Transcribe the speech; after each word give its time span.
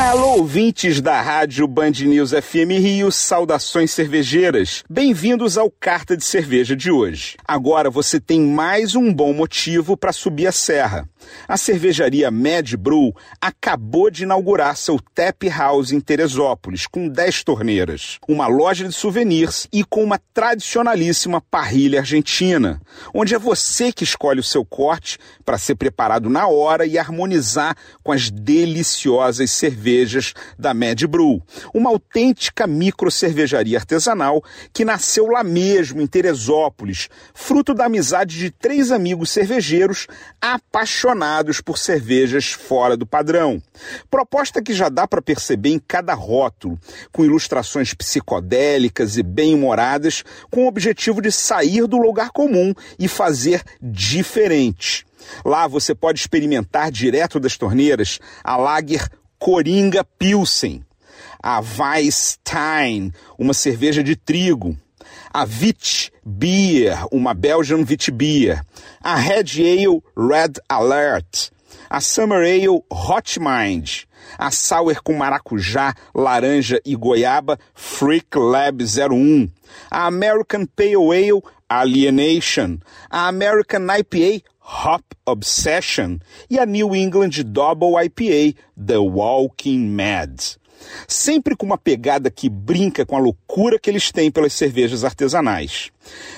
Alô, 0.00 0.38
ouvintes 0.38 0.98
da 1.02 1.20
rádio 1.20 1.68
Band 1.68 1.90
News 1.90 2.30
FM 2.30 2.80
Rio, 2.80 3.12
saudações 3.12 3.90
cervejeiras. 3.90 4.82
Bem-vindos 4.88 5.58
ao 5.58 5.70
Carta 5.70 6.16
de 6.16 6.24
Cerveja 6.24 6.74
de 6.74 6.90
hoje. 6.90 7.36
Agora 7.46 7.90
você 7.90 8.18
tem 8.18 8.40
mais 8.40 8.96
um 8.96 9.12
bom 9.12 9.34
motivo 9.34 9.98
para 9.98 10.10
subir 10.10 10.46
a 10.46 10.52
serra. 10.52 11.06
A 11.46 11.58
cervejaria 11.58 12.30
Mad 12.30 12.74
Brew 12.76 13.14
acabou 13.40 14.10
de 14.10 14.22
inaugurar 14.22 14.74
seu 14.74 14.98
Tap 15.14 15.44
House 15.50 15.92
em 15.92 16.00
Teresópolis, 16.00 16.86
com 16.86 17.06
10 17.06 17.44
torneiras, 17.44 18.18
uma 18.26 18.46
loja 18.46 18.88
de 18.88 18.94
souvenirs 18.94 19.68
e 19.70 19.84
com 19.84 20.02
uma 20.02 20.18
tradicionalíssima 20.32 21.42
parrilha 21.42 22.00
argentina, 22.00 22.80
onde 23.14 23.34
é 23.34 23.38
você 23.38 23.92
que 23.92 24.02
escolhe 24.02 24.40
o 24.40 24.44
seu 24.44 24.64
corte 24.64 25.18
para 25.44 25.58
ser 25.58 25.74
preparado 25.74 26.30
na 26.30 26.48
hora 26.48 26.86
e 26.86 26.98
harmonizar 26.98 27.76
com 28.02 28.12
as 28.12 28.30
deliciosas 28.30 29.50
cervejas 29.50 29.89
da 30.58 30.72
Mad 30.72 31.02
Brew, 31.04 31.42
uma 31.74 31.90
autêntica 31.90 32.66
micro 32.66 33.10
cervejaria 33.10 33.78
artesanal 33.78 34.42
que 34.72 34.84
nasceu 34.84 35.26
lá 35.26 35.42
mesmo 35.42 36.00
em 36.00 36.06
Teresópolis, 36.06 37.08
fruto 37.34 37.74
da 37.74 37.86
amizade 37.86 38.38
de 38.38 38.50
três 38.50 38.90
amigos 38.90 39.30
cervejeiros 39.30 40.06
apaixonados 40.40 41.60
por 41.60 41.78
cervejas 41.78 42.52
fora 42.52 42.96
do 42.96 43.06
padrão. 43.06 43.62
Proposta 44.10 44.62
que 44.62 44.72
já 44.72 44.88
dá 44.88 45.06
para 45.06 45.22
perceber 45.22 45.70
em 45.70 45.78
cada 45.78 46.14
rótulo, 46.14 46.78
com 47.12 47.24
ilustrações 47.24 47.94
psicodélicas 47.94 49.16
e 49.16 49.22
bem-humoradas, 49.22 50.24
com 50.50 50.64
o 50.64 50.68
objetivo 50.68 51.20
de 51.20 51.32
sair 51.32 51.86
do 51.86 51.96
lugar 51.96 52.30
comum 52.30 52.74
e 52.98 53.08
fazer 53.08 53.62
diferente. 53.80 55.06
Lá 55.44 55.66
você 55.66 55.94
pode 55.94 56.18
experimentar 56.18 56.90
direto 56.90 57.38
das 57.38 57.56
torneiras 57.56 58.18
a 58.42 58.56
Lager 58.56 59.08
Coringa 59.40 60.04
Pilsen, 60.18 60.84
a 61.42 61.60
Weisstein, 61.62 63.10
uma 63.38 63.54
cerveja 63.54 64.04
de 64.04 64.14
trigo, 64.14 64.76
a 65.32 65.44
Wit 65.44 66.12
Beer, 66.22 67.06
uma 67.10 67.32
Belgian 67.32 67.78
Wit 67.78 68.10
Beer, 68.10 68.62
a 69.02 69.16
Red 69.16 69.48
Ale 69.58 70.02
Red 70.14 70.60
Alert, 70.68 71.50
a 71.88 72.02
Summer 72.02 72.44
Ale 72.44 72.84
Hot 72.92 73.40
Mind, 73.40 74.04
a 74.38 74.50
Sour 74.50 75.02
com 75.02 75.16
maracujá, 75.16 75.94
laranja 76.14 76.78
e 76.84 76.94
goiaba 76.94 77.58
Freak 77.74 78.36
Lab 78.36 78.82
01, 78.82 79.50
a 79.90 80.06
American 80.06 80.66
Pale 80.66 81.14
Ale 81.14 81.42
Alienation, 81.66 82.78
a 83.10 83.26
American 83.28 83.86
IPA 83.88 84.42
Hop 84.84 85.02
Obsession 85.26 86.18
e 86.48 86.58
a 86.58 86.66
New 86.66 86.94
England 86.94 87.42
Double 87.44 87.94
IPA 88.04 88.56
The 88.76 88.98
Walking 88.98 89.88
Mad 89.90 90.60
sempre 91.06 91.56
com 91.56 91.66
uma 91.66 91.78
pegada 91.78 92.30
que 92.30 92.48
brinca 92.48 93.04
com 93.04 93.16
a 93.16 93.20
loucura 93.20 93.78
que 93.78 93.90
eles 93.90 94.10
têm 94.10 94.30
pelas 94.30 94.52
cervejas 94.52 95.04
artesanais. 95.04 95.90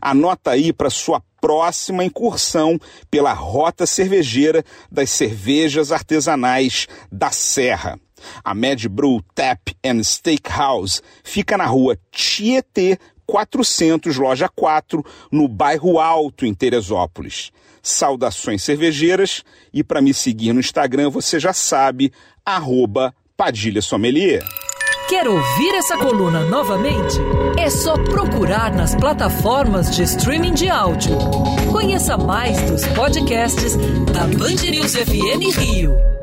Anota 0.00 0.50
aí 0.52 0.72
para 0.72 0.90
sua 0.90 1.22
próxima 1.40 2.04
incursão 2.04 2.78
pela 3.10 3.32
rota 3.32 3.86
cervejeira 3.86 4.64
das 4.90 5.10
cervejas 5.10 5.92
artesanais 5.92 6.86
da 7.10 7.30
Serra. 7.30 7.98
A 8.42 8.54
Mad 8.54 8.86
Brew 8.88 9.22
Tap 9.34 9.60
and 9.84 10.02
Steakhouse 10.02 11.02
fica 11.22 11.56
na 11.56 11.66
rua 11.66 11.98
Tietê 12.10 12.98
400, 13.26 14.16
loja 14.16 14.48
4, 14.48 15.04
no 15.30 15.48
bairro 15.48 15.98
Alto, 15.98 16.46
em 16.46 16.54
Teresópolis. 16.54 17.50
Saudações 17.82 18.62
cervejeiras 18.62 19.42
e 19.72 19.82
para 19.84 20.00
me 20.00 20.12
seguir 20.12 20.52
no 20.52 20.60
Instagram 20.60 21.10
você 21.10 21.38
já 21.38 21.52
sabe, 21.52 22.12
arroba 22.44 23.14
Padilha 23.36 23.82
Sommelier. 23.82 24.42
Quer 25.08 25.28
ouvir 25.28 25.74
essa 25.76 25.96
coluna 25.96 26.40
novamente? 26.46 27.16
É 27.56 27.70
só 27.70 27.94
procurar 27.94 28.74
nas 28.74 28.92
plataformas 28.94 29.94
de 29.94 30.02
streaming 30.02 30.54
de 30.54 30.68
áudio. 30.68 31.16
Conheça 31.70 32.16
mais 32.16 32.60
dos 32.62 32.84
podcasts 32.88 33.76
da 34.12 34.26
Band 34.26 34.68
News 34.68 34.96
FM 34.96 35.56
Rio. 35.56 36.15